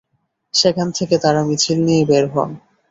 [0.53, 2.49] সেখান থেকে তাঁরা মিছিল নিয়ে বের হন।